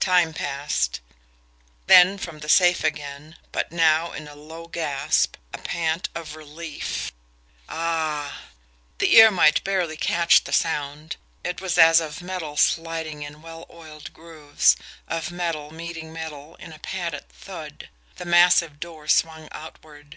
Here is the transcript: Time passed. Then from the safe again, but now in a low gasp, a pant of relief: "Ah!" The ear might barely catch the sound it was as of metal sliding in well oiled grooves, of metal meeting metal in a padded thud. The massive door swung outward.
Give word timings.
Time 0.00 0.32
passed. 0.32 0.98
Then 1.86 2.18
from 2.18 2.40
the 2.40 2.48
safe 2.48 2.82
again, 2.82 3.36
but 3.52 3.70
now 3.70 4.10
in 4.10 4.26
a 4.26 4.34
low 4.34 4.66
gasp, 4.66 5.36
a 5.54 5.58
pant 5.58 6.08
of 6.12 6.34
relief: 6.34 7.12
"Ah!" 7.68 8.46
The 8.98 9.14
ear 9.14 9.30
might 9.30 9.62
barely 9.62 9.96
catch 9.96 10.42
the 10.42 10.52
sound 10.52 11.14
it 11.44 11.60
was 11.60 11.78
as 11.78 12.00
of 12.00 12.20
metal 12.20 12.56
sliding 12.56 13.22
in 13.22 13.42
well 13.42 13.64
oiled 13.70 14.12
grooves, 14.12 14.74
of 15.06 15.30
metal 15.30 15.70
meeting 15.70 16.12
metal 16.12 16.56
in 16.56 16.72
a 16.72 16.80
padded 16.80 17.28
thud. 17.28 17.88
The 18.16 18.24
massive 18.24 18.80
door 18.80 19.06
swung 19.06 19.46
outward. 19.52 20.04